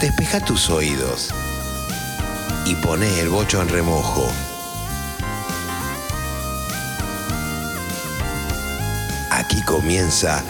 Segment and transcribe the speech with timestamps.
[0.00, 1.30] despeja tus oídos
[2.64, 4.30] y pone el bocho en remojo.
[9.30, 10.44] Aquí comienza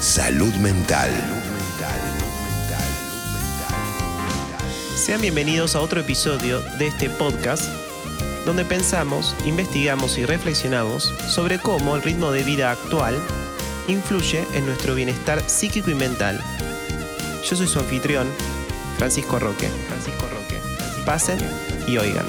[0.00, 1.10] Salud Mental.
[4.96, 7.64] Sean bienvenidos a otro episodio de este podcast
[8.46, 13.18] donde pensamos, investigamos y reflexionamos sobre cómo el ritmo de vida actual
[13.86, 16.40] influye en nuestro bienestar psíquico y mental.
[17.48, 18.28] Yo soy su anfitrión,
[18.98, 19.68] Francisco Roque.
[19.86, 20.60] Francisco Roque.
[21.06, 21.38] Pasen
[21.86, 22.26] y oigan.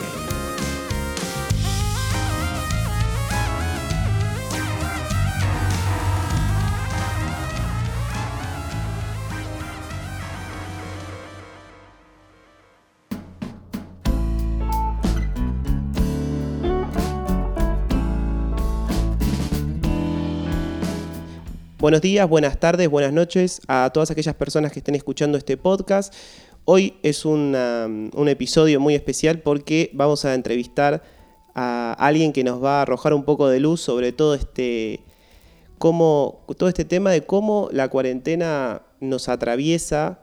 [21.79, 26.13] Buenos días, buenas tardes, buenas noches a todas aquellas personas que estén escuchando este podcast.
[26.71, 27.55] Hoy es un
[28.27, 31.01] episodio muy especial porque vamos a entrevistar
[31.55, 34.99] a alguien que nos va a arrojar un poco de luz sobre todo este,
[35.79, 40.19] cómo, todo este tema de cómo la cuarentena nos atraviesa,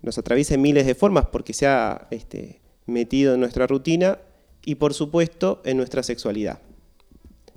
[0.00, 4.20] nos atraviesa en miles de formas porque se ha este, metido en nuestra rutina
[4.64, 6.60] y por supuesto en nuestra sexualidad.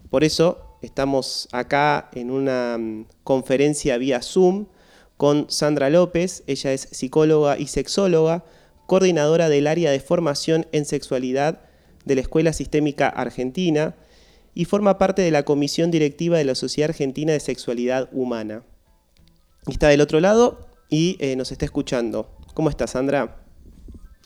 [0.10, 4.66] Por eso Estamos acá en una mm, conferencia vía Zoom
[5.22, 6.44] con Sandra López.
[6.48, 8.44] Ella es psicóloga y sexóloga,
[8.88, 11.62] coordinadora del área de formación en sexualidad
[12.06, 13.94] de la Escuela Sistémica Argentina
[14.56, 18.64] y forma parte de la comisión directiva de la Sociedad Argentina de Sexualidad Humana.
[19.68, 22.36] Está del otro lado y eh, nos está escuchando.
[22.56, 23.46] ¿Cómo estás, Sandra?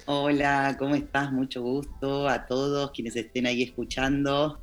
[0.06, 1.30] Hola, ¿cómo estás?
[1.34, 4.62] Mucho gusto a todos quienes estén ahí escuchando.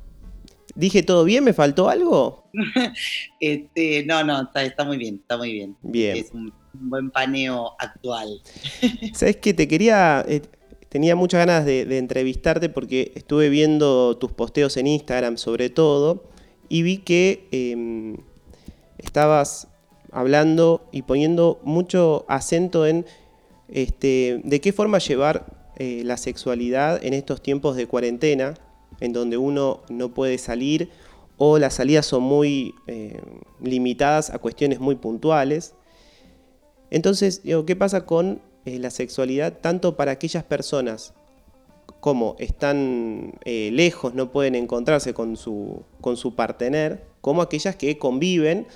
[0.75, 1.43] ¿Dije todo bien?
[1.43, 2.49] ¿Me faltó algo?
[3.39, 5.75] este, no, no, está, muy bien, está muy bien.
[5.81, 6.17] Bien.
[6.17, 8.41] Es un, buen paneo actual.
[9.13, 9.53] ¿Sabes qué?
[9.53, 10.25] Te quería.
[10.27, 10.41] Eh,
[10.89, 16.23] tenía muchas ganas de, entrevistarte porque estuve viendo tus posteos en Instagram, sobre todo,
[16.69, 18.17] y vi que em,
[18.97, 19.67] estabas
[20.11, 23.05] hablando y poniendo mucho acento en
[23.69, 28.53] este, de qué forma llevar eh, la sexualidad en estos tiempos de cuarentena
[29.03, 30.89] en donde uno no puede salir
[31.37, 33.21] o las salidas son muy eh,
[33.61, 35.75] limitadas a cuestiones muy puntuales.
[36.89, 41.13] Entonces, ¿qué pasa con eh, la sexualidad tanto para aquellas personas
[41.99, 47.97] como están eh, lejos, no pueden encontrarse con su, con su partener, como aquellas que
[47.97, 48.67] conviven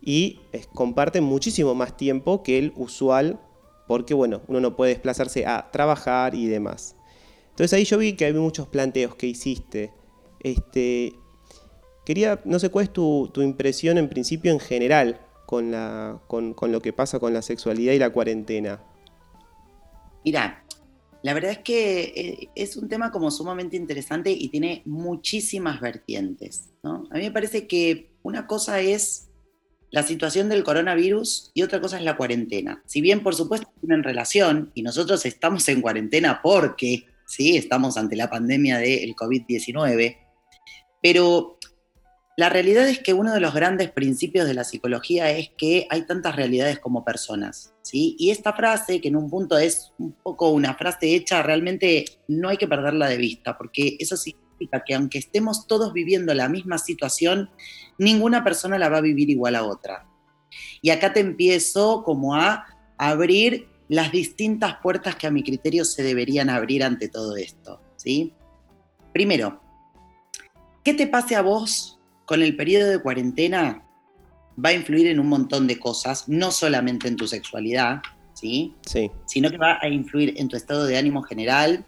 [0.00, 0.40] y
[0.74, 3.40] comparten muchísimo más tiempo que el usual,
[3.86, 6.95] porque bueno, uno no puede desplazarse a trabajar y demás.
[7.56, 9.90] Entonces ahí yo vi que hay muchos planteos que hiciste.
[10.40, 11.14] Este,
[12.04, 17.18] quería, no sé cuál es tu, impresión en principio en general con, lo que pasa
[17.18, 18.82] con la sexualidad y la cuarentena.
[20.22, 20.66] Mira,
[21.22, 26.68] la verdad es que eh, es un tema como sumamente interesante y tiene muchísimas vertientes.
[26.82, 29.28] A mí me parece que una cosa es
[29.90, 32.82] la situación del coronavirus y otra cosa es la cuarentena.
[32.84, 37.56] Si bien por supuesto tienen relación y nosotros estamos en cuarentena porque ¿sí?
[37.56, 40.16] Estamos ante la pandemia del COVID-19,
[41.02, 41.58] pero
[42.38, 46.02] la realidad es que uno de los grandes principios de la psicología es que hay
[46.02, 48.14] tantas realidades como personas, ¿sí?
[48.18, 52.50] Y esta frase, que en un punto es un poco una frase hecha, realmente no
[52.50, 56.76] hay que perderla de vista, porque eso significa que aunque estemos todos viviendo la misma
[56.76, 57.48] situación,
[57.98, 60.06] ninguna persona la va a vivir igual a otra.
[60.82, 62.66] Y acá te empiezo como a
[62.98, 67.80] abrir las distintas puertas que a mi criterio se deberían abrir ante todo esto.
[67.96, 68.32] ¿sí?
[69.12, 69.60] Primero,
[70.84, 73.82] ¿qué te pase a vos con el periodo de cuarentena?
[74.62, 78.00] Va a influir en un montón de cosas, no solamente en tu sexualidad,
[78.32, 78.74] ¿sí?
[78.86, 79.10] Sí.
[79.26, 81.84] Sino que va a influir en tu estado de ánimo general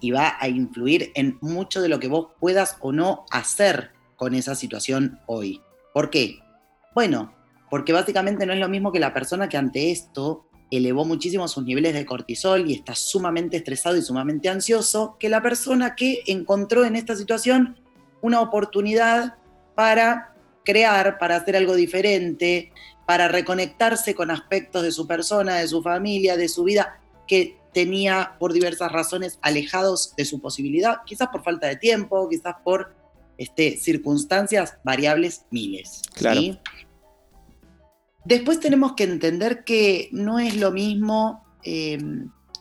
[0.00, 4.34] y va a influir en mucho de lo que vos puedas o no hacer con
[4.34, 5.62] esa situación hoy.
[5.94, 6.38] ¿Por qué?
[6.94, 7.32] Bueno,
[7.70, 11.64] porque básicamente no es lo mismo que la persona que ante esto elevó muchísimo sus
[11.64, 16.84] niveles de cortisol y está sumamente estresado y sumamente ansioso, que la persona que encontró
[16.84, 17.78] en esta situación
[18.20, 19.36] una oportunidad
[19.74, 20.34] para
[20.64, 22.72] crear, para hacer algo diferente,
[23.06, 28.36] para reconectarse con aspectos de su persona, de su familia, de su vida que tenía
[28.38, 32.94] por diversas razones alejados de su posibilidad, quizás por falta de tiempo, quizás por
[33.38, 36.02] este, circunstancias variables miles.
[36.14, 36.40] Claro.
[38.26, 41.96] Después tenemos que entender que no es lo mismo, eh,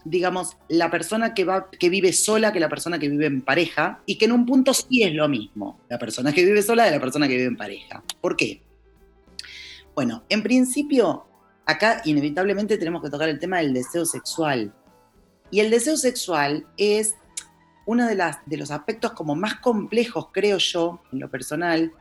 [0.04, 4.04] digamos, la persona que, va, que vive sola que la persona que vive en pareja,
[4.06, 6.92] y que en un punto sí es lo mismo, la persona que vive sola de
[6.92, 8.04] la persona que vive en pareja.
[8.22, 8.62] ¿Por qué?
[9.96, 11.26] Bueno, en principio,
[11.66, 14.72] acá inevitablemente tenemos que tocar el tema del deseo sexual.
[15.50, 17.16] Y el deseo sexual es
[17.88, 18.16] uno de,
[18.46, 21.92] de los aspectos como más complejos, creo yo, en lo personal,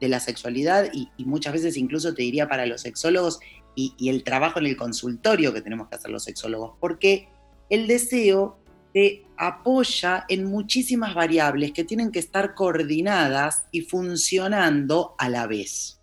[0.00, 3.40] de la sexualidad y, muchas veces incluso te diría para los sexólogos
[3.74, 7.28] y, y, el trabajo en el consultorio que tenemos que hacer los sexólogos, porque
[7.68, 8.58] el deseo
[8.92, 16.00] te apoya en muchísimas variables que tienen que estar coordinadas y funcionando a la vez.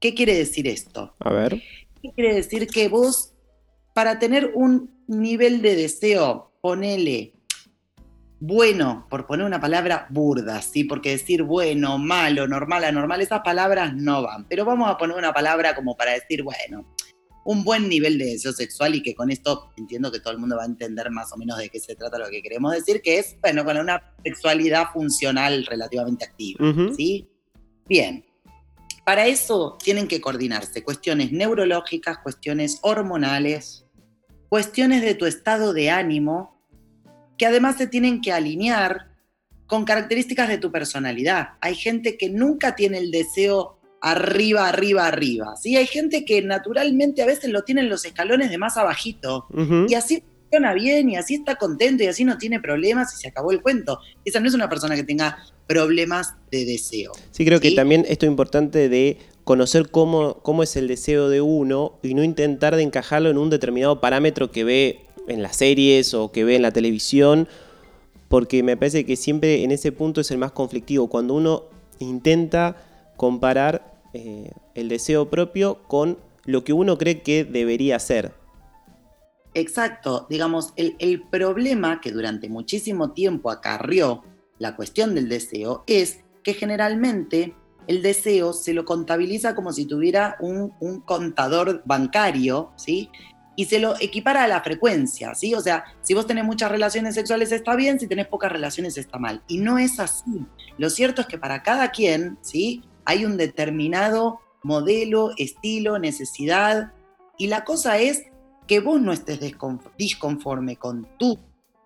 [0.00, 1.14] ¿Qué quiere decir esto?
[1.20, 1.62] A ver.
[2.02, 3.32] ¿Qué quiere decir que vos,
[3.94, 7.35] para tener un nivel de deseo, ponele
[8.38, 10.84] bueno, por poner una palabra burda, ¿sí?
[10.84, 14.46] Porque decir bueno, malo, normal, anormal, esas palabras no van.
[14.48, 16.86] Pero vamos a poner una palabra como para decir, bueno,
[17.46, 20.56] un buen nivel de deseo sexual y que con esto entiendo que todo el mundo
[20.56, 23.18] va a entender más o menos de qué se trata lo que queremos decir, que
[23.18, 27.28] es, bueno, con una sexualidad funcional relativamente activa, ¿sí?
[27.88, 28.24] Bien.
[29.04, 33.86] Para eso tienen que coordinarse cuestiones neurológicas, cuestiones hormonales,
[34.48, 36.55] cuestiones de tu estado de ánimo,
[37.38, 39.08] que además se tienen que alinear
[39.66, 41.50] con características de tu personalidad.
[41.60, 45.56] Hay gente que nunca tiene el deseo arriba, arriba, arriba.
[45.56, 45.76] ¿sí?
[45.76, 49.46] Hay gente que naturalmente a veces lo tiene en los escalones de más abajito.
[49.88, 53.28] Y así funciona bien y así está contento y así no tiene problemas y se
[53.28, 53.98] acabó el cuento.
[54.24, 57.12] Esa no es una persona que tenga problemas de deseo.
[57.32, 61.40] Sí, creo que también esto es importante de conocer cómo, cómo es el deseo de
[61.40, 66.14] uno y no intentar de encajarlo en un determinado parámetro que ve en las series
[66.14, 67.48] o que ve en la televisión,
[68.28, 71.64] porque me parece que siempre en ese punto es el más conflictivo, cuando uno
[71.98, 72.76] intenta
[73.16, 78.32] comparar eh, el deseo propio con lo que uno cree que debería ser.
[79.54, 84.22] Exacto, digamos, el, el problema que durante muchísimo tiempo acarrió
[84.58, 87.54] la cuestión del deseo es que generalmente
[87.86, 93.10] el deseo se lo contabiliza como si tuviera un, un, contador bancario, ¿sí?
[93.56, 95.54] Y se lo equipara a la frecuencia, ¿sí?
[95.54, 99.18] O sea, si vos tenés muchas relaciones sexuales está bien, si tenés pocas relaciones está
[99.18, 99.42] mal.
[99.48, 100.46] Y no es así.
[100.76, 102.82] Lo cierto es que para cada quien, ¿sí?
[103.06, 106.92] Hay un determinado modelo, estilo, necesidad.
[107.38, 108.24] Y la cosa es
[108.66, 109.40] que vos no estés
[109.96, 111.38] disconforme con tus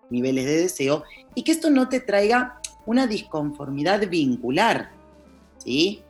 [0.09, 1.03] niveles de deseo
[1.35, 4.91] y que esto no te traiga una disconformidad vincular,
[5.57, 6.01] ¿sí?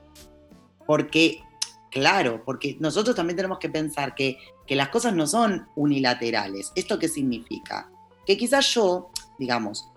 [0.85, 1.43] Porque,
[1.91, 4.38] claro, porque nosotros también tenemos que pensar que
[4.71, 6.71] que las cosas no son unilaterales.
[6.75, 7.91] ¿Esto qué significa?
[8.25, 9.89] Que quizás yo, digamos,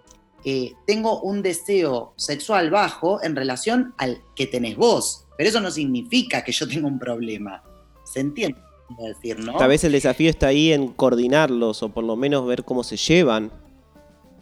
[0.44, 5.70] eh, tengo un deseo sexual bajo en relación al que tenés vos, pero eso no
[5.70, 7.62] significa que yo tenga un problema.
[8.04, 8.58] ¿Se entiende?
[8.98, 9.56] Decir, ¿no?
[9.56, 12.96] Tal vez el desafío está ahí en coordinarlos o por lo menos ver cómo se
[12.96, 13.52] llevan.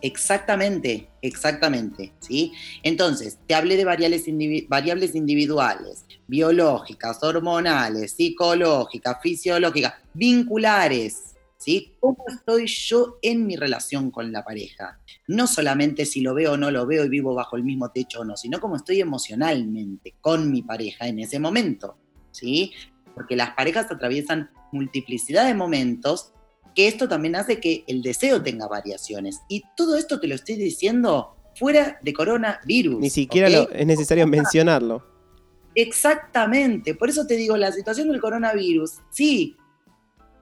[0.02, 2.52] Exactamente, exactamente, ¿sí?
[2.82, 4.24] Entonces, te hablé de variables,
[4.68, 11.94] variables individuales, biológicas, hormonales, psicológicas, fisiológicas, vinculares, ¿sí?
[12.00, 14.98] ¿Cómo estoy yo en mi relación con la pareja?
[15.28, 18.22] No solamente si lo veo o no lo veo y vivo bajo el mismo techo
[18.22, 21.96] o no, sino cómo estoy emocionalmente con mi pareja en ese momento,
[22.32, 22.72] ¿sí?
[23.14, 26.32] Porque las parejas atraviesan multiplicidad de momentos
[26.74, 29.40] que esto también hace que el deseo tenga variaciones.
[29.48, 33.00] Y todo esto te lo estoy diciendo fuera de coronavirus.
[33.00, 35.04] Ni siquiera es necesario mencionarlo.
[35.74, 39.56] Exactamente, por eso te digo, la situación del coronavirus, sí,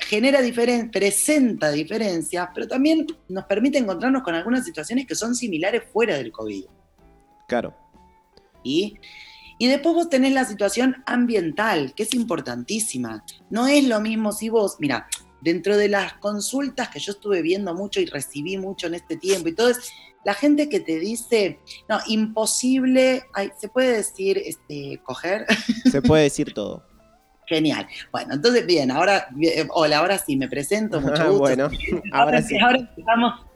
[0.01, 5.85] genera diferencias, presenta diferencias, pero también nos permite encontrarnos con algunas situaciones que son similares
[5.93, 6.65] fuera del COVID.
[7.47, 7.77] Claro.
[8.65, 8.97] Y,
[9.59, 13.25] y después vos tenés la situación ambiental, que es importantísima.
[13.51, 15.07] No es lo mismo si vos, mira,
[15.41, 19.49] dentro de las consultas que yo estuve viendo mucho y recibí mucho en este tiempo
[19.49, 19.93] y todo es
[20.25, 23.25] la gente que te dice, no, imposible,
[23.59, 25.47] ¿se puede decir este, coger?
[25.91, 26.85] Se puede decir todo.
[27.47, 27.89] Genial.
[28.13, 29.29] Bueno, entonces, bien, ahora,
[29.71, 31.39] hola, ahora sí, me presento, mucho gusto.
[31.39, 31.71] bueno,
[32.13, 32.59] ahora, sí.
[32.59, 33.47] Ahora empezamos,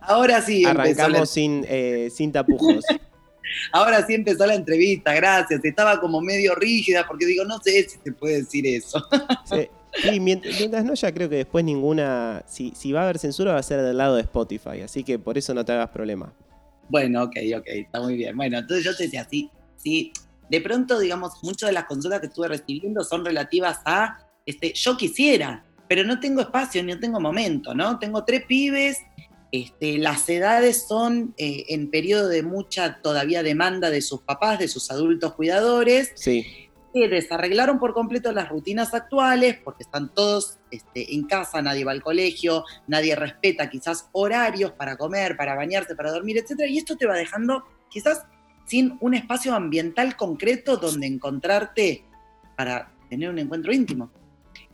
[0.00, 0.64] ahora sí.
[0.64, 2.84] Arrancamos sin, eh, sin tapujos.
[3.72, 5.64] Ahora sí empezó la entrevista, gracias.
[5.64, 9.04] Estaba como medio rígida porque digo, no sé si se puede decir eso.
[9.44, 9.68] Sí.
[9.94, 12.42] Sí, mientras, no, ya creo que después ninguna.
[12.46, 14.80] Si, si va a haber censura, va a ser del lado de Spotify.
[14.84, 16.32] Así que por eso no te hagas problema.
[16.88, 18.36] Bueno, ok, ok, está muy bien.
[18.36, 20.12] Bueno, entonces yo te decía, sí, sí.
[20.48, 24.26] De pronto, digamos, muchas de las consultas que estuve recibiendo son relativas a.
[24.46, 27.98] Este, yo quisiera, pero no tengo espacio ni no tengo momento, ¿no?
[27.98, 28.98] Tengo tres pibes,
[29.52, 34.68] este, las edades son eh, en periodo de mucha todavía demanda de sus papás, de
[34.68, 36.12] sus adultos cuidadores.
[36.14, 36.44] Sí
[36.92, 41.92] que desarreglaron por completo las rutinas actuales, porque están todos este, en casa, nadie va
[41.92, 46.68] al colegio, nadie respeta quizás horarios para comer, para bañarse, para dormir, etc.
[46.68, 48.24] Y esto te va dejando quizás
[48.66, 52.04] sin un espacio ambiental concreto donde encontrarte
[52.56, 54.10] para tener un encuentro íntimo.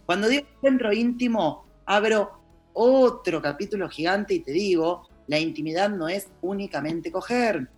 [0.05, 2.41] Cuando digo encuentro íntimo, abro
[2.75, 7.69] otro capítulo gigante y te digo, la intimidad no es únicamente coger.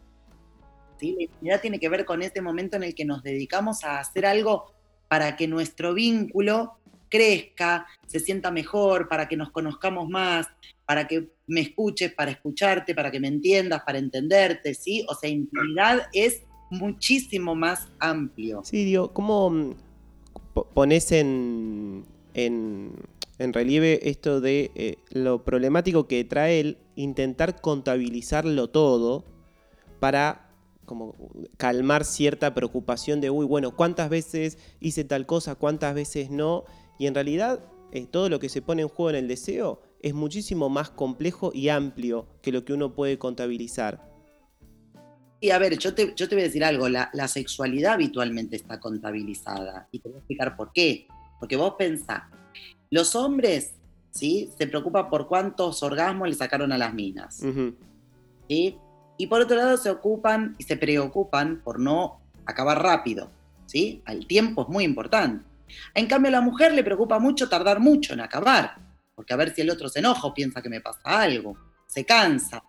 [1.00, 4.26] La intimidad tiene que ver con este momento en el que nos dedicamos a hacer
[4.26, 4.73] algo
[5.09, 6.78] para que nuestro vínculo
[7.09, 10.47] crezca, se sienta mejor, para que nos conozcamos más,
[10.87, 15.05] para que me escuches, para escucharte, para que me entiendas, para entenderte, ¿sí?
[15.09, 18.61] O sea, intimidad es muchísimo más amplio.
[18.64, 19.75] Sí, digo, ¿cómo mm,
[20.75, 22.93] pones en, en,
[23.38, 29.25] relieve esto de eh, lo problemático que trae el intentar contabilizarlo todo
[30.00, 30.48] para
[30.88, 31.14] como
[31.57, 36.64] calmar cierta preocupación de, uy, bueno, ¿cuántas veces hice tal cosa, cuántas veces no?
[36.99, 37.61] Y en realidad
[37.92, 41.52] eh, todo lo que se pone en juego en el deseo es muchísimo más complejo
[41.54, 44.09] y amplio que lo que uno puede contabilizar.
[45.40, 48.80] Y a ver, yo te, yo te voy a decir algo, la, sexualidad habitualmente está
[48.80, 51.07] contabilizada y te voy a explicar por qué.
[51.38, 52.23] Porque vos pensás,
[52.90, 53.75] los hombres,
[54.11, 54.50] ¿sí?
[54.59, 57.42] Se preocupan por cuántos orgasmos le sacaron a las minas.
[59.18, 63.30] Y por otro lado se ocupan y se preocupan por no acabar rápido,
[63.66, 64.02] ¿sí?
[64.06, 65.44] El tiempo es muy importante.
[65.94, 68.78] En cambio, a la mujer le preocupa mucho tardar mucho en acabar,
[69.14, 72.06] porque a ver si el otro se enoja o piensa que me pasa algo, se
[72.06, 72.62] cansa,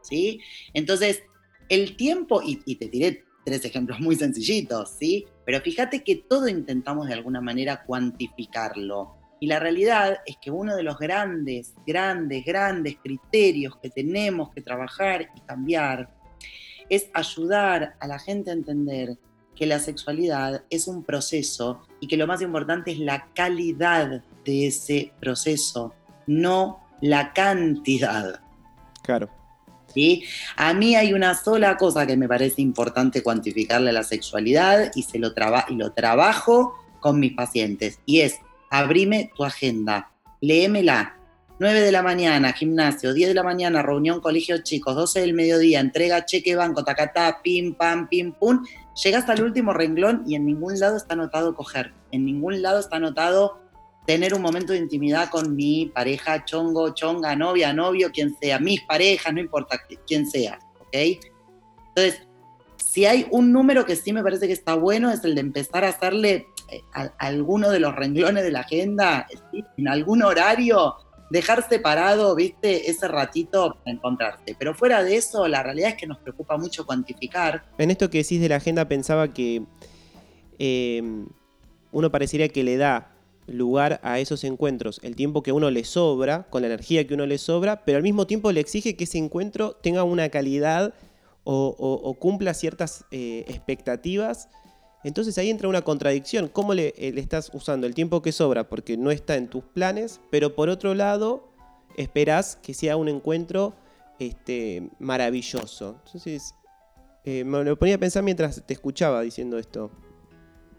[0.00, 0.40] ¿sí?
[0.72, 1.22] Entonces,
[1.68, 5.26] el tiempo, y, y te tiré tres ejemplos muy sencillitos, ¿sí?
[5.44, 9.17] Pero fíjate que todo intentamos de alguna manera cuantificarlo.
[9.40, 14.62] Y la realidad es que uno de los grandes, grandes, grandes criterios que tenemos que
[14.62, 16.10] trabajar y cambiar
[16.88, 19.16] es ayudar a la gente a entender
[19.54, 24.66] que la sexualidad es un proceso y que lo más importante es la calidad de
[24.68, 25.94] ese proceso,
[26.26, 28.40] no la cantidad.
[29.02, 29.28] Claro.
[29.92, 30.22] ¿Sí?
[30.56, 35.02] A mí hay una sola cosa que me parece importante cuantificarle a la sexualidad y,
[35.02, 35.32] se lo,
[35.68, 40.10] y lo trabajo con mis pacientes y es abrime tu agenda,
[40.40, 41.18] léemela,
[41.60, 45.80] 9 de la mañana, gimnasio, 10 de la mañana, reunión colegio chicos, 12 del mediodía,
[45.80, 48.64] entrega cheque banco, tacatá, pim, pam, pim, pum.
[49.02, 52.96] Llegas al último renglón y en ningún lado está anotado coger, en ningún lado está
[52.96, 53.58] anotado
[54.06, 58.80] tener un momento de intimidad con mi pareja, chongo, chonga, novia, novio, quien sea, mis
[58.82, 61.20] parejas, no importa quién sea, ¿ok?
[61.88, 62.22] Entonces,
[62.76, 65.84] si hay un número que sí me parece que está bueno, es el de empezar
[65.84, 66.46] a hacerle
[66.92, 69.26] a, alguno de los renglones de la agenda,
[69.76, 70.96] en algún horario,
[71.30, 74.56] dejar separado, viste, ese ratito para encontrarse.
[74.58, 77.64] Pero fuera de eso, la realidad es que nos preocupa mucho cuantificar.
[77.78, 79.62] En esto que decís de la agenda pensaba que
[80.58, 81.02] eh,
[81.92, 83.12] uno parecería que le da
[83.46, 87.26] lugar a esos encuentros el tiempo que uno le sobra, con la energía que uno
[87.26, 90.94] le sobra, pero al mismo tiempo le exige que ese encuentro tenga una calidad
[91.50, 94.50] o, cumpla ciertas eh, expectativas.
[95.04, 96.48] Entonces ahí entra una contradicción.
[96.48, 99.64] ¿Cómo le, eh, le, estás usando el tiempo que sobra porque no está en tus
[99.64, 101.48] planes, pero por otro lado
[101.96, 103.74] esperás que sea un encuentro
[104.18, 106.00] este, maravilloso?
[106.06, 106.54] Entonces
[107.24, 109.90] eh, me lo ponía a pensar mientras te escuchaba diciendo esto.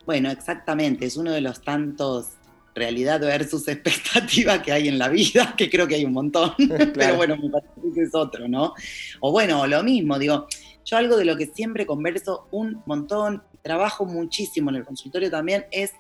[0.06, 1.06] Bueno, exactamente.
[1.06, 2.32] Es uno de los tantos
[2.76, 6.54] realidad versus expectativa que hay en la vida, que creo que hay un montón,
[6.94, 8.74] pero bueno, me parece que es otro, ¿no?
[9.20, 10.48] O bueno, lo mismo, digo,
[10.86, 15.66] yo algo de lo que siempre converso un montón, trabajo muchísimo en el consultorio también,
[15.72, 15.94] es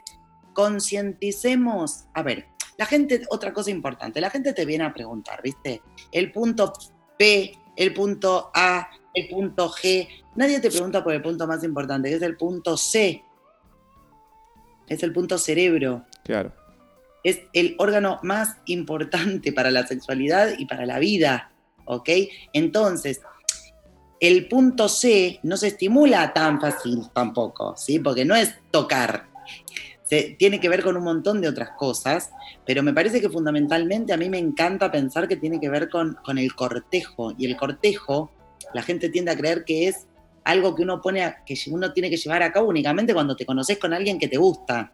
[0.53, 2.47] concienticemos, a ver,
[2.77, 5.81] la gente, otra cosa importante, la gente te viene a preguntar, ¿viste?
[6.11, 6.73] El punto
[7.17, 12.09] P, el punto A, el punto G, nadie te pregunta por el punto más importante,
[12.09, 13.23] que es el punto C,
[14.87, 16.05] es el punto cerebro.
[16.23, 16.53] Claro
[17.23, 21.51] es el órgano más importante para la sexualidad y para la vida,
[21.85, 22.09] ¿ok?
[22.53, 23.21] Entonces,
[24.19, 27.99] el punto C no se estimula tan fácil tampoco, ¿sí?
[27.99, 29.29] Porque no es tocar,
[30.03, 32.31] se, tiene que ver con un montón de otras cosas,
[32.65, 36.17] pero me parece que fundamentalmente a mí me encanta pensar que tiene que ver con,
[36.37, 38.31] el cortejo, y el cortejo,
[38.73, 40.07] la gente tiende a creer que es
[40.43, 43.77] algo que uno pone que uno tiene que llevar a cabo únicamente cuando te conoces
[43.77, 44.93] con alguien que te gusta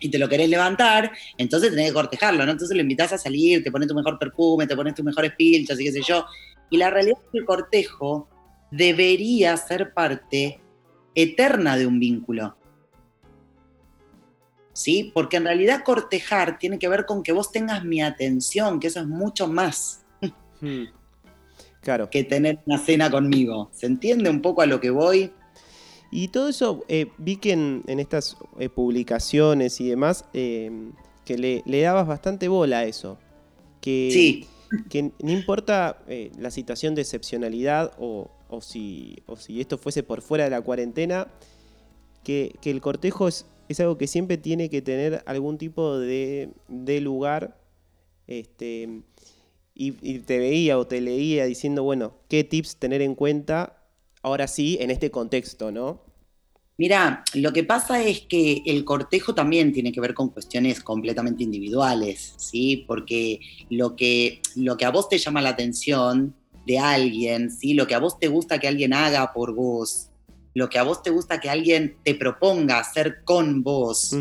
[0.00, 2.52] y te lo querés levantar, entonces tenés que cortejarlo, ¿no?
[2.52, 5.80] Entonces lo invitas a salir, te pones tu mejor perfume, te pones tus mejores pilchas
[5.80, 6.26] y qué sé yo.
[6.68, 8.28] Y la realidad es que el cortejo
[8.70, 10.60] debería ser parte
[11.14, 12.56] eterna de un vínculo.
[14.72, 15.10] ¿Sí?
[15.14, 19.00] Porque en realidad cortejar tiene que ver con que vos tengas mi atención, que eso
[19.00, 20.04] es mucho más.
[20.60, 20.84] Hmm.
[21.80, 22.10] Claro.
[22.10, 23.70] Que tener una cena conmigo.
[23.72, 25.32] ¿Se entiende un poco a lo que voy?
[26.10, 30.70] Y todo eso, eh, vi que en, estas eh, publicaciones y demás, eh,
[31.24, 33.18] que le, dabas bastante bola a eso.
[33.80, 34.46] Que, sí.
[34.88, 36.02] Que no importa
[36.38, 41.28] la situación de excepcionalidad o, si, o si esto fuese por fuera de la cuarentena,
[42.24, 43.44] que, el cortejo es
[43.78, 46.50] algo que siempre tiene que tener algún tipo de,
[47.00, 47.56] lugar.
[48.26, 49.02] Este,
[49.74, 53.82] y, te veía o te leía diciendo, bueno, qué tips tener en cuenta
[54.22, 56.00] ahora sí en este contexto, ¿no?
[56.78, 61.42] Mira, lo que pasa es que el cortejo también tiene que ver con cuestiones completamente
[61.42, 62.84] individuales, ¿sí?
[62.86, 66.34] Porque lo que, lo que a vos te llama la atención
[66.66, 67.74] de alguien, ¿sí?
[67.74, 70.10] Lo que a vos te gusta que alguien haga por vos,
[70.54, 74.16] lo que a vos te gusta que alguien te proponga hacer con vos,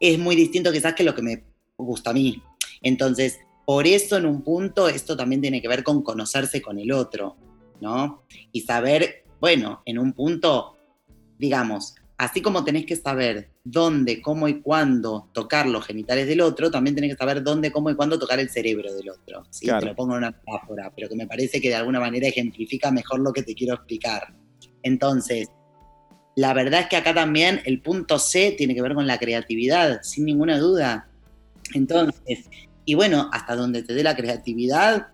[0.00, 1.44] es muy distinto quizás que lo que me
[1.76, 2.42] gusta a mí.
[2.82, 6.92] Entonces, por eso en un punto esto también tiene que ver con conocerse con el
[6.92, 7.36] otro,
[7.80, 8.22] ¿no?
[8.52, 10.76] Y saber, bueno, en un punto,
[11.38, 16.70] digamos, así como tenés que saber dónde, cómo y cuándo tocar los genitales del otro,
[16.70, 19.44] también tenés que saber dónde, cómo y cuándo tocar el cerebro del otro.
[19.50, 19.66] ¿sí?
[19.66, 22.90] Te lo pongo en una metáfora, pero que me parece que de alguna manera ejemplifica
[22.90, 24.34] mejor lo que te quiero explicar.
[24.82, 25.48] Entonces,
[26.34, 30.02] la verdad es que acá también el punto C tiene que ver con la creatividad,
[30.02, 31.08] sin ninguna duda.
[31.72, 32.50] Entonces,
[32.84, 35.08] y bueno, hasta donde te dé la creatividad,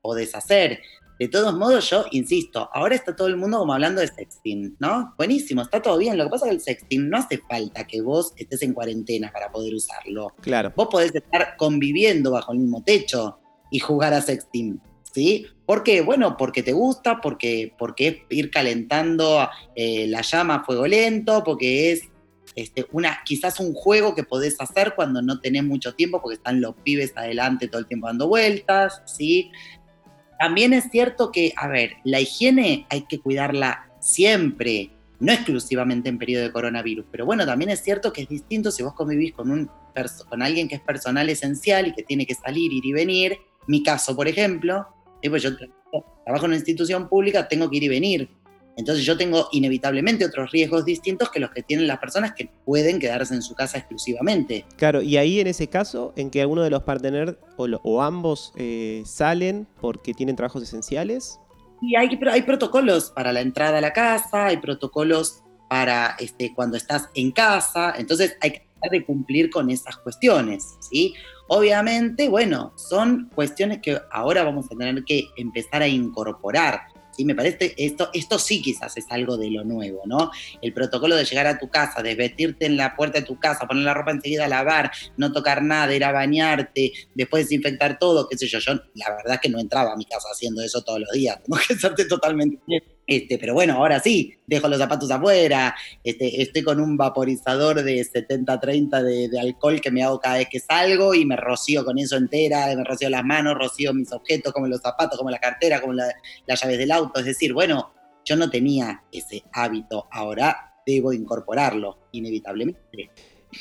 [0.00, 0.80] podés hacer.
[1.18, 5.14] De todos modos, yo insisto, ahora está todo el mundo como hablando de sexting, ¿no?
[5.16, 6.16] Buenísimo, está todo bien.
[6.16, 9.32] Lo que pasa es que el sexting no hace falta que vos estés en cuarentena
[9.32, 10.32] para poder usarlo.
[10.40, 10.72] Claro.
[10.76, 14.80] Vos podés estar conviviendo bajo el mismo techo y jugar a sexting,
[15.12, 15.46] ¿sí?
[15.66, 16.02] ¿Por qué?
[16.02, 21.42] Bueno, porque te gusta, porque, porque es ir calentando eh, la llama a fuego lento,
[21.44, 22.02] porque es
[22.54, 26.60] este, una, quizás un juego que podés hacer cuando no tenés mucho tiempo, porque están
[26.60, 29.50] los pibes adelante todo el tiempo dando vueltas, ¿sí?
[30.38, 36.18] También es cierto que, a ver, la higiene hay que cuidarla siempre, no exclusivamente en
[36.18, 39.50] periodo de coronavirus, pero bueno, también es cierto que es distinto si vos convivís con,
[39.50, 39.68] un,
[40.28, 43.38] con alguien que es personal esencial y que tiene que salir, ir y venir.
[43.66, 44.86] Mi caso, por ejemplo,
[45.28, 45.50] pues yo
[46.24, 48.28] trabajo en una institución pública, tengo que ir y venir.
[48.78, 53.00] Entonces yo tengo inevitablemente otros riesgos distintos que los que tienen las personas que pueden
[53.00, 54.64] quedarse en su casa exclusivamente.
[54.76, 59.02] Claro, y ahí en ese caso, en que alguno de los partners o, ambos eh,
[59.04, 61.40] salen porque tienen trabajos esenciales.
[61.82, 66.76] Y hay, hay protocolos para la entrada a la casa, hay protocolos para este, cuando
[66.76, 71.14] estás en casa, entonces hay que tratar de cumplir con esas cuestiones, ¿sí?
[71.48, 76.80] Obviamente, bueno, son cuestiones que ahora vamos a tener que empezar a incorporar
[77.18, 80.30] y Me parece esto, esto sí quizás es algo de lo nuevo, ¿no?
[80.62, 83.84] El protocolo de llegar a tu casa, desvestirte en la puerta de tu casa, poner
[83.84, 88.38] la ropa enseguida a lavar, no tocar nada, ir a bañarte, después desinfectar todo, qué
[88.38, 88.60] sé yo.
[88.60, 91.42] Yo la verdad es que no entraba a mi casa haciendo eso todos los días,
[91.44, 92.58] tengo que serte totalmente
[93.08, 98.02] este, pero bueno, ahora sí, dejo los zapatos afuera, este, estoy con un vaporizador de
[98.02, 102.18] 70-30 de, alcohol que me hago cada vez que salgo y me rocío con eso
[102.18, 105.94] entera, me rocío las manos, rocío mis objetos, como los zapatos, como la cartera, como
[105.94, 107.20] las llaves del auto.
[107.20, 107.94] Es decir, bueno,
[108.26, 113.10] yo no tenía ese hábito, ahora debo incorporarlo, inevitablemente.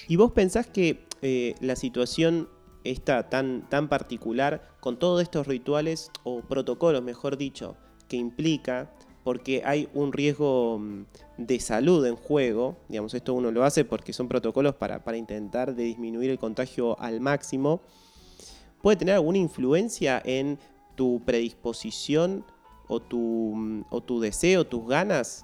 [0.10, 2.50] ¿Y vos pensás que eh, la situación
[2.84, 7.78] está tan, tan particular con todos estos rituales o protocolos, mejor dicho,
[8.10, 8.92] que implica
[9.28, 11.04] porque hay un riesgo mm,
[11.38, 12.78] de salud en juego.
[12.88, 17.20] Digamos, esto uno lo hace porque son protocolos para, intentar de disminuir el contagio al
[17.20, 17.82] máximo.
[18.82, 20.58] ¿Puede tener alguna influencia en
[20.96, 22.46] tu predisposición
[22.88, 25.44] o tu, mm, o tu deseo, tus ganas?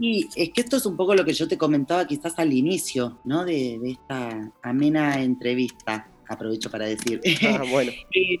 [0.00, 3.20] Y es que esto es un poco lo que yo te comentaba quizás al inicio
[3.22, 3.44] ¿no?
[3.44, 6.10] de, esta amena entrevista.
[6.28, 7.20] Aprovecho para decir.
[7.48, 7.92] Ah, bueno.
[8.12, 8.40] Eh,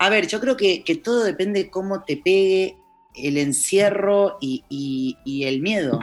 [0.00, 2.78] a ver, yo creo que, que, todo depende de cómo te pegue
[3.14, 6.00] el encierro y, el miedo.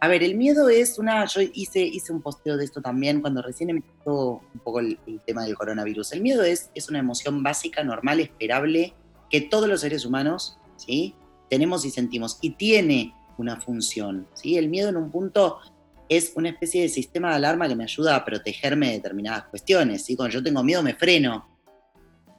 [0.00, 1.24] A ver, el miedo es una.
[1.26, 5.44] Yo hice, hice un posteo de esto también cuando recién empezó un poco el, tema
[5.44, 6.12] del coronavirus.
[6.12, 8.94] El miedo es, es una emoción básica, normal, esperable,
[9.30, 11.14] que todos los seres humanos ¿sí?
[11.48, 12.38] tenemos y sentimos.
[12.40, 14.26] Y tiene una función.
[14.34, 14.56] ¿sí?
[14.56, 15.58] El miedo en un punto
[16.08, 20.04] es una especie de sistema de alarma que me ayuda a protegerme de determinadas cuestiones.
[20.04, 20.16] ¿sí?
[20.16, 21.46] Cuando yo tengo miedo me freno.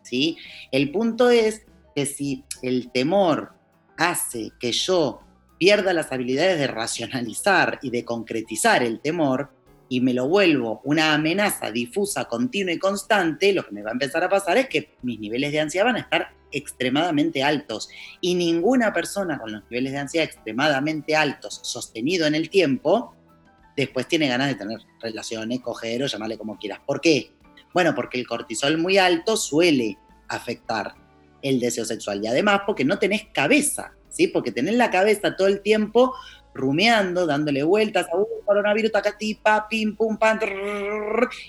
[0.04, 0.38] ¿sí?
[0.72, 1.64] El punto es
[1.96, 3.61] que si el temor
[4.10, 5.22] hace que yo
[5.58, 9.52] pierda las habilidades de racionalizar y de concretizar el temor
[9.90, 13.94] y me lo vuelvo una amenaza difusa, continua y constante, lo que me va a
[13.94, 17.90] empezar a pasar es que mis niveles de ansiedad van a estar extremadamente altos.
[18.22, 23.14] Y ninguna persona con los niveles de ansiedad extremadamente altos, sostenido en el tiempo,
[23.76, 26.80] después tiene ganas de tener relaciones, coger o llamarle como quieras.
[26.86, 27.34] ¿Por qué?
[27.74, 29.98] Bueno, porque el cortisol muy alto suele
[30.30, 30.96] afectar
[31.42, 32.22] el deseo sexual.
[32.24, 34.28] Y además porque no tenés cabeza, ¿sí?
[34.28, 36.14] Porque tenés la cabeza todo el tiempo
[36.54, 40.40] rumeando, dándole vueltas a un coronavirus, tacatipa, pim, pum, pam,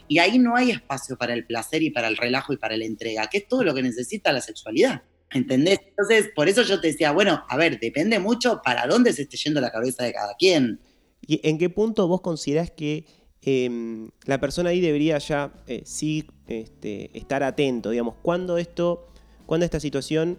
[0.08, 2.84] y ahí no hay espacio para el placer y para el relajo y para la
[2.84, 5.02] entrega, que es todo lo que necesita la sexualidad.
[5.34, 5.80] ¿Entendés?
[5.88, 9.38] Entonces, por eso yo te decía, bueno, a ver, depende mucho para dónde se esté
[9.38, 10.78] yendo la cabeza de cada quien.
[11.26, 13.06] ¿Y en qué punto vos considerás que
[13.40, 17.90] em, la persona ahí debería ya eh, sí este, estar atento?
[17.90, 19.11] Digamos, cuando esto,
[19.52, 20.38] cuando esta situación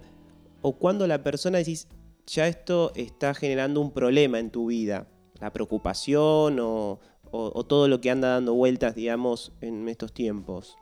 [0.64, 1.88] o cuando la persona decís,
[2.26, 5.08] ya esto está generando un problema en tu vida,
[5.40, 7.00] la preocupación o,
[7.30, 10.78] o todo lo que anda dando vueltas, digamos, en estos tiempos.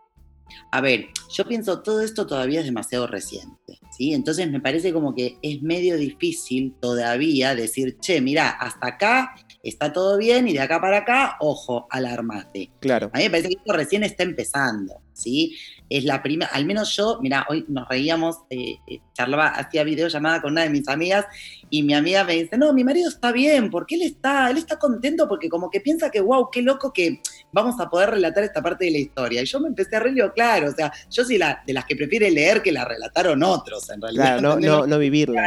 [0.72, 3.60] A ver, yo pienso, todo esto todavía es demasiado reciente,
[4.02, 4.16] ¿sí?
[4.16, 9.94] Entonces me parece como que es medio difícil todavía decir, che, mira, hasta acá está
[9.94, 12.72] todo bien y de acá para acá, ojo, alarmate.
[12.80, 13.12] Claro.
[13.14, 15.56] A mí me parece que esto recién está empezando, ¿sí?
[15.88, 20.42] Es la primera, al menos yo, mira, hoy nos reíamos, eh, eh, charlaba, hacía videollamada
[20.42, 21.28] con una de mis amigas
[21.70, 24.80] y mi amiga me dice, no, mi marido está bien, porque él está, él está
[24.80, 28.62] contento porque como que piensa que, wow, qué loco que vamos a poder relatar esta
[28.62, 29.42] parte de la historia.
[29.42, 31.96] Y yo me empecé a reír, claro, o sea, yo soy la, de las que
[31.96, 34.40] prefiere leer que la relataron otros, en realidad.
[34.40, 35.44] Claro, no, no, no vivirla.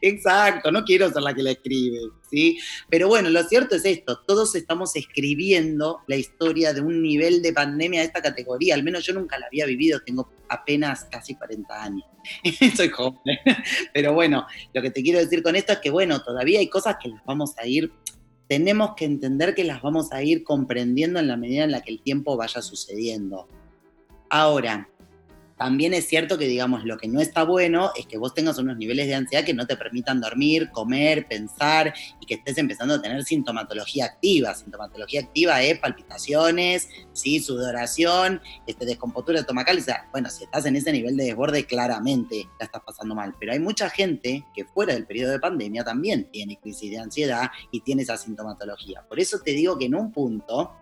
[0.00, 2.58] Exacto, no quiero ser la que la escribe, ¿sí?
[2.90, 7.52] Pero bueno, lo cierto es esto, todos estamos escribiendo la historia de un nivel de
[7.52, 11.82] pandemia de esta categoría, al menos yo nunca la había vivido, tengo apenas casi 40
[11.82, 12.04] años,
[12.76, 13.38] soy joven,
[13.94, 16.96] pero bueno, lo que te quiero decir con esto es que bueno, todavía hay cosas
[17.00, 17.92] que las vamos a ir
[18.52, 21.90] tenemos que entender que las vamos a ir comprendiendo en la medida en la que
[21.90, 23.48] el tiempo vaya sucediendo.
[24.28, 24.90] Ahora,
[25.62, 28.76] también es cierto que, digamos, lo que no está bueno es que vos tengas unos
[28.76, 33.00] niveles de ansiedad que no te permitan dormir, comer, pensar y que estés empezando a
[33.00, 34.56] tener sintomatología activa.
[34.56, 37.38] Sintomatología activa es palpitaciones, ¿sí?
[37.38, 39.78] sudoración, este, descompostura estomacal.
[39.78, 43.32] O sea, bueno, si estás en ese nivel de desborde, claramente la estás pasando mal.
[43.38, 47.52] Pero hay mucha gente que fuera del periodo de pandemia también tiene crisis de ansiedad
[47.70, 49.04] y tiene esa sintomatología.
[49.08, 50.72] Por eso te digo que en un punto,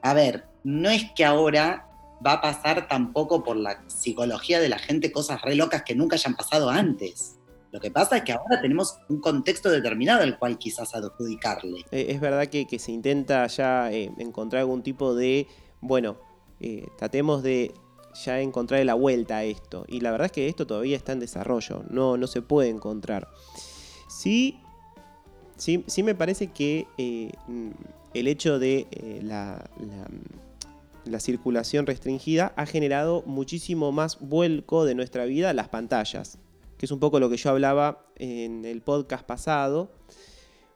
[0.00, 1.91] a ver, no es que ahora
[2.24, 6.16] va a pasar tampoco por la psicología de la gente cosas re locas que nunca
[6.16, 7.38] hayan pasado antes.
[7.72, 11.80] Lo que pasa es que ahora tenemos un contexto determinado al cual quizás adjudicarle.
[11.90, 15.46] Eh, es verdad que, se intenta ya eh, encontrar algún tipo de,
[15.80, 16.18] bueno,
[16.60, 17.72] eh, tratemos de
[18.26, 19.86] ya encontrar la vuelta a esto.
[19.88, 23.28] Y la verdad es que esto todavía está en desarrollo, no, no se puede encontrar.
[24.06, 24.60] Sí,
[25.56, 26.86] sí, sí me parece que
[27.48, 27.70] mm,
[28.12, 28.86] el hecho de
[29.22, 29.64] la
[31.20, 36.38] circulación restringida ha generado muchísimo más vuelco de nuestra vida a las pantallas,
[36.78, 39.90] que es un poco lo que yo hablaba en el podcast pasado,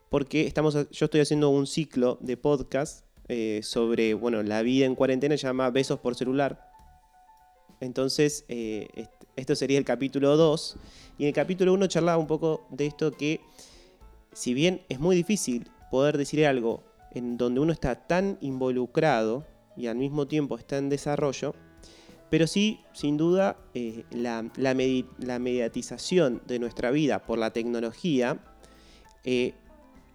[0.08, 4.94] porque estamos, yo estoy haciendo un ciclo de podcast eh, sobre bueno, la vida en
[4.94, 6.70] cuarentena, se llama Besos por celular.
[7.80, 8.88] Entonces, eh,
[9.36, 10.76] esto sería el capítulo 2.
[11.18, 13.40] Y en el capítulo 1 charlaba un poco de esto que,
[14.32, 19.44] si bien es muy difícil poder decir algo en donde uno está tan involucrado,
[19.76, 21.54] y al mismo tiempo está en desarrollo,
[22.30, 24.74] pero sí, sin duda, eh, la, la,
[25.38, 28.40] mediatización de nuestra vida por la tecnología
[29.24, 29.54] eh,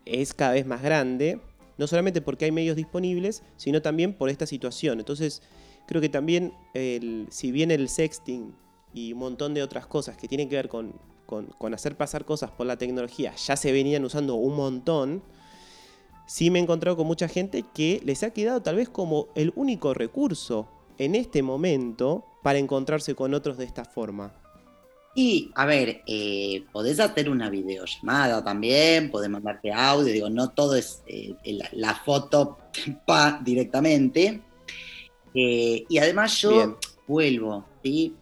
[0.05, 1.39] es cada vez más grande,
[1.77, 4.99] no solamente porque hay medios disponibles, sino también por esta situación.
[4.99, 5.41] Entonces,
[5.87, 6.53] creo que también,
[7.29, 8.53] si bien el sexting
[8.93, 10.93] y un montón de otras cosas que tienen que ver con,
[11.25, 15.23] con hacer pasar cosas por la tecnología ya se venían usando un montón,
[16.31, 19.51] sí me he encontrado con mucha gente que les ha quedado tal vez como el
[19.57, 24.33] único recurso en este momento para encontrarse con otros de esta forma.
[25.13, 30.75] Y, a ver, eh, podés hacer una videollamada también, podés mandarte audio, digo, no todo
[30.75, 31.35] es eh,
[31.73, 32.59] la, foto
[33.05, 34.39] pa, directamente.
[35.35, 38.15] Eh, y además yo vuelvo, ¿sí?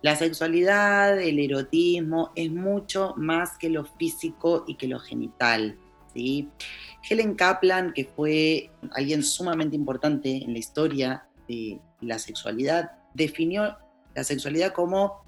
[0.00, 5.76] La sexualidad, el erotismo es mucho más que lo físico y que lo genital,
[6.14, 13.76] Helen Kaplan, que fue alguien sumamente importante en la historia de la sexualidad, definió
[14.14, 15.22] la sexualidad como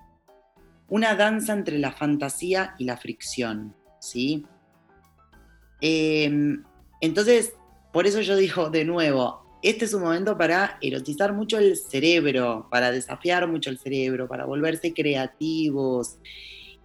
[0.88, 4.46] una danza entre la fantasía y la fricción, ¿sí?
[5.80, 6.62] Em,
[7.00, 7.54] entonces,
[7.92, 12.68] por eso yo digo de nuevo, este es un momento para erotizar mucho el cerebro,
[12.70, 16.18] para desafiar mucho el cerebro, para volverse creativos.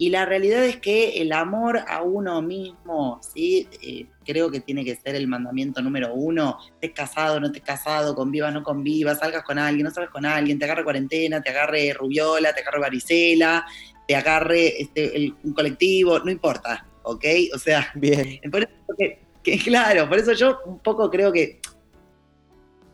[0.00, 3.68] Y la realidad es que el amor a uno mismo, ¿sí?
[3.82, 6.56] Eh, creo que tiene que ser el mandamiento número uno.
[6.72, 10.58] Estés casado, no estés casado, convivas, no convivas, salgas con alguien, no salgas con alguien,
[10.58, 13.66] te agarre cuarentena, te agarre rubiola, te agarre varicela,
[14.08, 17.24] te agarre este, un colectivo, no importa, ¿ok?
[17.54, 18.40] O sea, bien.
[18.50, 21.60] Por eso que, claro, por eso yo un poco creo que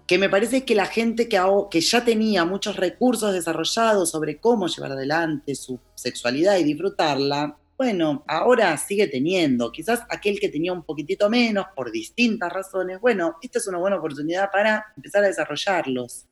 [0.06, 4.92] que me parece que la gente que, ya tenía muchos recursos desarrollados sobre cómo llevar
[4.92, 9.70] adelante su sexualidad y disfrutarla, bueno, ahora sigue teniendo.
[9.72, 13.96] Quizás aquel que tenía un poquitito menos por distintas razones, bueno, esta es una buena
[13.96, 16.26] oportunidad para empezar a desarrollarlos.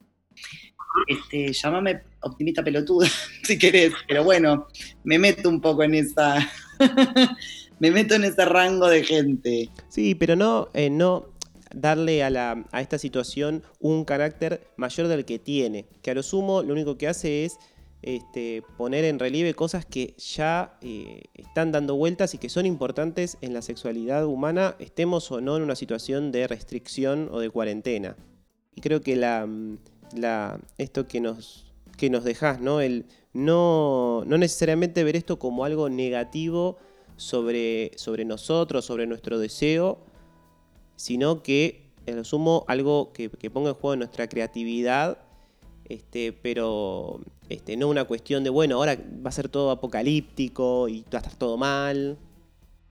[1.08, 3.08] Este, llámame optimista pelotuda
[3.42, 4.68] si querés, pero bueno,
[5.02, 6.38] me meto un poco en esa,
[7.80, 9.70] me meto en ese rango de gente.
[9.88, 11.33] Sí, pero no, eh, no
[11.74, 16.72] darle a, esta situación un carácter mayor del que tiene, que a lo sumo lo
[16.72, 17.58] único que hace es
[18.02, 23.38] este, poner en relieve cosas que ya eh, están dando vueltas y que son importantes
[23.40, 28.16] en la sexualidad humana, estemos o no en una situación de restricción o de cuarentena.
[28.74, 29.14] Y creo que
[30.78, 32.78] esto que nos, que nos dejás, ¿no?
[33.32, 36.76] No, no necesariamente ver esto como algo negativo
[37.16, 39.98] sobre, sobre nosotros, sobre nuestro deseo,
[41.04, 45.18] sino que, en lo sumo, algo que, ponga en juego nuestra creatividad
[45.86, 51.02] este, pero este, no una cuestión de, bueno, ahora va a ser todo apocalíptico y
[51.02, 52.16] va a estar todo mal.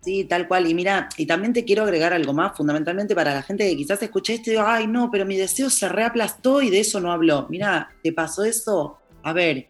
[0.04, 0.70] Sí, tal cual.
[0.70, 4.04] Y mira, y también te quiero agregar algo más, fundamentalmente para la gente que quizás
[4.04, 7.48] escuché esto y ay, no, pero mi deseo se reaplastó y de eso no habló.
[7.50, 9.00] Mira, ¿te pasó eso?
[9.24, 9.70] A ver,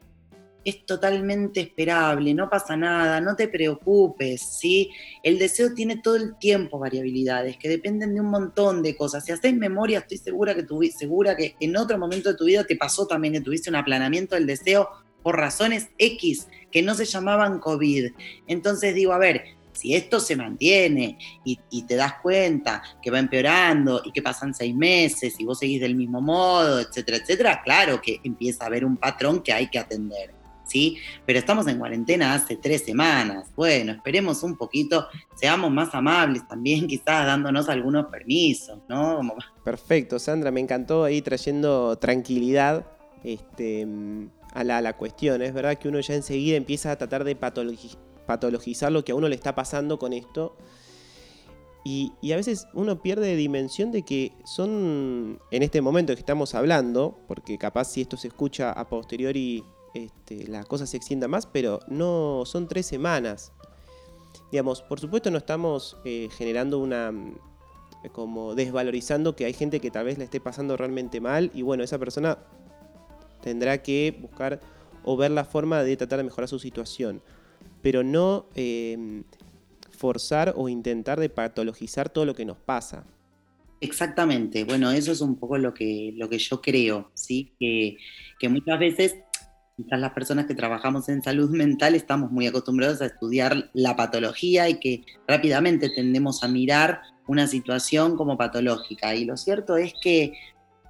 [0.65, 4.89] es totalmente esperable, no pasa nada, no te preocupes, ¿sí?
[5.21, 9.25] El deseo tiene todo el tiempo variabilidades que dependen de un montón de cosas.
[9.25, 12.75] Si haces memoria, estoy segura que, segura que en otro momento de tu vida te
[12.75, 14.89] pasó también que tuviste un aplanamiento del deseo
[15.21, 18.11] por razones X que no se llamaban COVID.
[18.47, 23.19] Entonces digo, a ver, si esto se mantiene y, y, te das cuenta que va
[23.19, 27.99] empeorando y que pasan seis meses y vos seguís del mismo modo, etcétera, etcétera, claro
[27.99, 30.42] que empieza a haber un patrón que hay que atender.
[30.65, 30.97] ¿Sí?
[31.25, 33.49] Pero estamos en cuarentena hace tres semanas.
[33.55, 39.21] Bueno, esperemos un poquito, seamos más amables también, quizás dándonos algunos permisos, ¿no?
[39.63, 42.85] Perfecto, Sandra, me encantó ahí trayendo tranquilidad
[43.23, 43.87] este,
[44.53, 45.41] a, la, cuestión.
[45.41, 49.29] Es verdad que uno ya enseguida empieza a tratar de patologizar lo que a uno
[49.29, 50.55] le está pasando con esto.
[51.85, 56.55] Y, y, a veces uno pierde dimensión de que son, en este momento que estamos
[56.55, 61.45] hablando, porque capaz si esto se escucha a posteriori este, la cosa se extienda más,
[61.45, 63.51] pero no son tres semanas.
[64.51, 67.35] Digamos, por supuesto no estamos eh, generando una mm,
[68.11, 71.83] como desvalorizando que hay gente que tal vez le esté pasando realmente mal y bueno,
[71.83, 72.37] esa persona
[73.41, 74.59] tendrá que buscar
[75.03, 77.21] o ver la forma de tratar de mejorar su situación,
[77.81, 79.23] pero no em,
[79.91, 83.05] forzar o intentar de patologizar todo lo que nos pasa.
[83.81, 87.53] Exactamente, bueno, eso es un poco lo que, lo que yo creo, ¿sí?
[87.59, 89.15] Que muchas veces
[89.75, 94.69] quizás las personas que trabajamos en salud mental estamos muy acostumbrados a estudiar la patología
[94.69, 99.15] y que rápidamente tendemos a mirar una situación como patológica.
[99.15, 100.33] Y lo cierto es que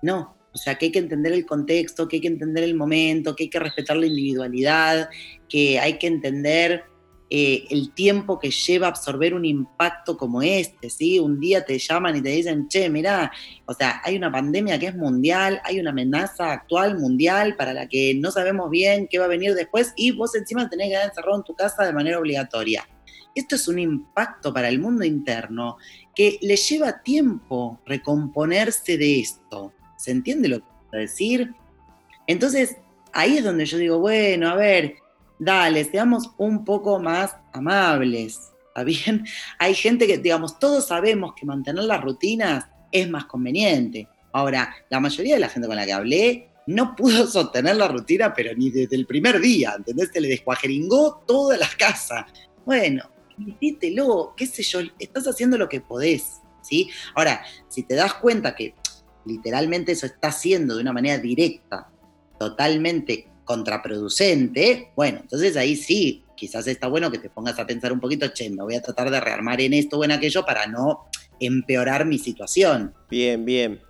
[0.02, 3.36] no, o sea, que hay que entender el contexto, que hay que entender el momento,
[3.36, 5.10] que hay que respetar la individualidad,
[5.48, 6.84] que hay que entender
[7.30, 11.20] eh, el tiempo que lleva absorber un impacto como este, ¿sí?
[11.20, 13.32] Un día te llaman y te dicen, che, mirá,
[13.66, 17.88] o sea, hay una pandemia que es mundial, hay una amenaza actual mundial para la
[17.88, 21.10] que no sabemos bien qué va a venir después y vos encima tenés que quedar
[21.10, 22.88] encerrado en tu casa de manera obligatoria.
[23.36, 25.78] Esto es un impacto para el mundo interno
[26.16, 29.74] que le lleva tiempo recomponerse de esto.
[29.98, 31.54] ¿Se entiende lo que quiero decir?
[32.28, 32.78] Entonces,
[33.12, 34.96] ahí es donde yo digo, bueno, a ver,
[35.40, 38.52] dale, seamos un poco más amables.
[38.68, 39.26] ¿Está bien?
[39.60, 44.08] Hay gente que, digamos, todos sabemos que mantener las rutinas es más conveniente.
[44.32, 48.34] Ahora, la mayoría de la gente con la que hablé no pudo sostener la rutina,
[48.34, 50.10] pero ni desde el primer día, ¿entendés?
[50.12, 52.26] Se le descuajeringó toda la casa.
[52.66, 53.04] Bueno,
[53.36, 56.90] permitítelo, qué sé yo, estás haciendo lo que podés, ¿sí?
[57.16, 58.74] Ahora, si te das cuenta que
[59.26, 61.90] literalmente eso está haciendo de una manera directa,
[62.40, 68.00] totalmente contraproducente, bueno, entonces ahí sí, quizás está bueno que te pongas a pensar un
[68.00, 71.06] poquito, che, me voy a tratar de rearmar en esto o en aquello para no
[71.40, 72.94] empeorar mi situación.
[73.10, 73.82] Bien, bien.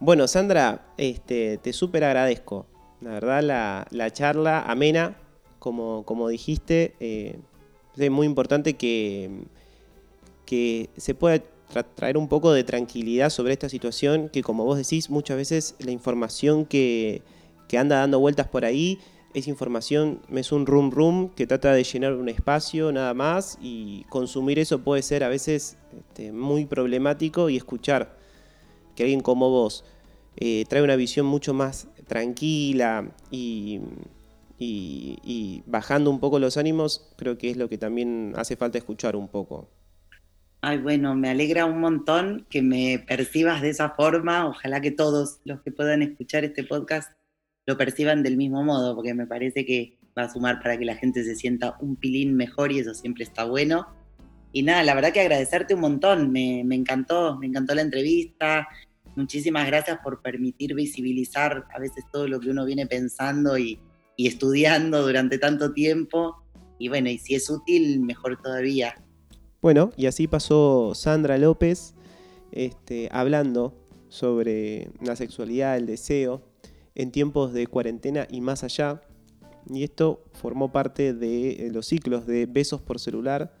[0.00, 2.66] Bueno, Sandra, este, te súper agradezco.
[3.00, 5.16] La verdad, la, charla amena,
[5.58, 7.38] como, como dijiste, eh,
[7.96, 9.30] es muy importante que,
[10.44, 11.42] que se pueda
[11.94, 15.90] traer un poco de tranquilidad sobre esta situación, que como vos decís, muchas veces la
[15.90, 17.22] información que,
[17.68, 18.98] que anda dando vueltas por ahí.
[19.34, 24.04] Es información, es un room room que trata de llenar un espacio nada más y
[24.08, 28.16] consumir eso puede ser a veces este, muy problemático y escuchar
[28.94, 29.84] que alguien como vos
[30.36, 33.80] eh, trae una visión mucho más tranquila y,
[34.58, 39.16] y, bajando un poco los ánimos, creo que es lo que también hace falta escuchar
[39.16, 39.70] un poco.
[40.60, 44.46] Ay, bueno, me alegra un montón que me percibas de esa forma.
[44.48, 47.12] Ojalá que todos los que puedan escuchar este podcast
[47.66, 50.94] lo perciban del mismo modo, porque me parece que va a sumar para que la
[50.96, 53.86] gente se sienta un pilín mejor y eso siempre está bueno.
[54.52, 58.66] Y nada, la verdad que agradecerte un montón, me, encantó, me encantó la entrevista.
[59.16, 63.78] Muchísimas gracias por permitir visibilizar a veces todo lo que uno viene pensando y,
[64.16, 66.42] y estudiando durante tanto tiempo.
[66.78, 68.94] Y bueno, y si es útil, mejor todavía.
[69.60, 71.94] Bueno, y así pasó Sandra López
[72.52, 73.74] este, hablando
[74.08, 76.42] sobre la sexualidad, el deseo,
[76.96, 79.02] en tiempos de cuarentena y más allá.
[79.68, 83.54] Y esto formó parte de los ciclos de besos por celular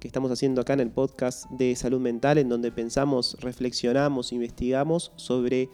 [0.00, 5.12] que estamos haciendo acá en el podcast de salud mental, en donde pensamos, reflexionamos, investigamos
[5.14, 5.70] sobre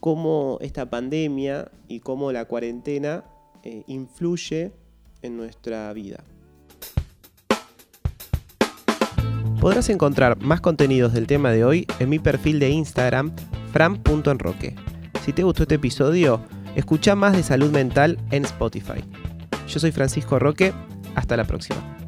[0.00, 3.22] cómo esta pandemia y cómo la cuarentena
[3.62, 4.72] eh, influye
[5.20, 6.24] en nuestra vida.
[9.60, 13.30] Podrás encontrar más contenidos del tema de hoy en mi perfil de Instagram,
[13.72, 14.74] fran.enroque.
[15.24, 16.40] Si te gustó este episodio,
[16.74, 19.04] escucha más de salud mental en Spotify.
[19.68, 20.72] Yo soy Francisco Roque,
[21.14, 21.99] hasta la próxima.